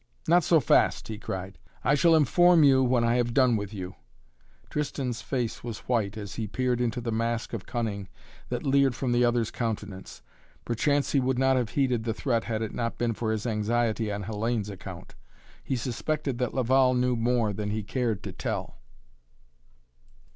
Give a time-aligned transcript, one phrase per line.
[0.27, 1.59] "Not so fast," he cried.
[1.83, 3.93] "I shall inform you when I have done with you"
[4.71, 8.07] Tristan's face was white, as he peered into the mask of cunning
[8.49, 10.23] that leered from the other's countenance.
[10.65, 14.11] Perchance he would not have heeded the threat had it not been for his anxiety
[14.11, 15.13] on Hellayne's account.
[15.63, 18.77] He suspected that Laval knew more than he cared to tell.